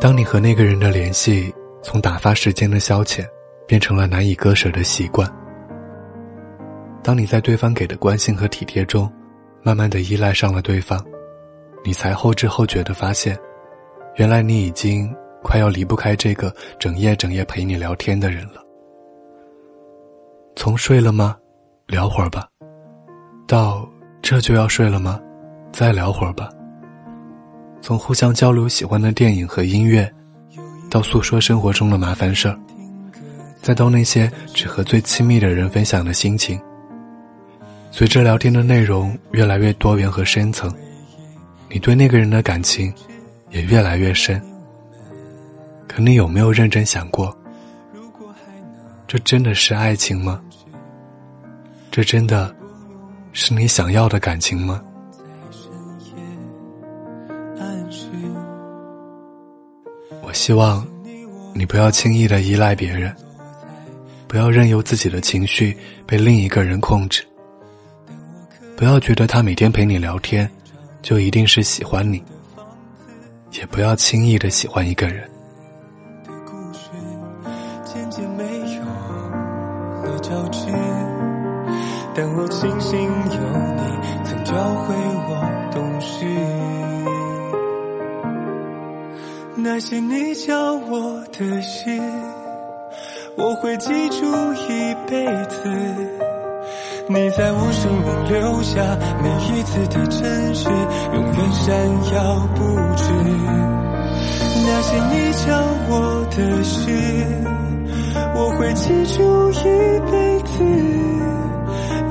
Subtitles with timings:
[0.00, 1.50] 当你和那个人的联系
[1.80, 3.26] 从打发时间的消遣，
[3.66, 5.26] 变成了难以割舍的习惯；
[7.02, 9.10] 当你在对方给的关心和体贴中，
[9.62, 11.02] 慢慢的依赖上了对方，
[11.82, 13.38] 你才后知后觉的发现，
[14.16, 15.10] 原来你已经
[15.42, 18.62] 快要离不开这个整夜整夜陪你聊天的人了。
[20.54, 21.36] 从睡了吗？
[21.86, 22.46] 聊会儿吧。
[23.46, 23.83] 到
[24.34, 25.20] 这就要睡了吗？
[25.70, 26.50] 再聊会儿吧。
[27.80, 30.12] 从互相交流喜欢的电影和音乐，
[30.90, 32.58] 到诉说生活中的麻烦事儿，
[33.62, 36.60] 再到那些只和最亲密的人分享的心情。
[37.92, 40.68] 随着聊天的内容越来越多元和深层，
[41.70, 42.92] 你对那个人的感情
[43.50, 44.42] 也越来越深。
[45.86, 47.32] 可你有没有认真想过，
[49.06, 50.42] 这真的是爱情吗？
[51.92, 52.52] 这真的
[53.34, 54.80] 是你想要的感情吗？
[60.22, 60.86] 我希望
[61.52, 63.14] 你不要轻易的依赖别人，
[64.28, 65.76] 不要任由自己的情绪
[66.06, 67.24] 被另一个人控制，
[68.76, 70.48] 不要觉得他每天陪你聊天
[71.02, 72.22] 就一定是喜欢你，
[73.50, 75.28] 也不要轻易的喜欢一个人。
[82.16, 83.10] 但我庆幸
[84.86, 84.94] 会
[85.28, 85.30] 我
[85.72, 86.24] 懂事。
[89.56, 92.00] 那些你教我的事，
[93.36, 94.26] 我会记住
[94.68, 95.70] 一辈子。
[97.06, 99.28] 你在我生命留下每
[99.58, 100.68] 一次的真实，
[101.12, 101.74] 永远闪
[102.14, 102.64] 耀不
[102.96, 103.04] 止。
[104.66, 105.46] 那些你教
[105.88, 105.92] 我
[106.30, 106.80] 的事，
[108.34, 108.84] 我会记
[109.16, 109.54] 住一
[110.10, 110.12] 辈
[110.44, 110.52] 子。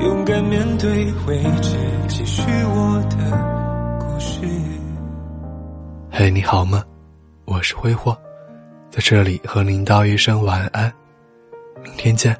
[0.00, 1.73] 勇敢面对未知，
[2.34, 4.40] 许我的故事。
[6.10, 6.82] 嘿，你好吗？
[7.44, 8.12] 我是挥霍，
[8.90, 10.92] 在这里和您道一声晚安，
[11.80, 12.36] 明天见。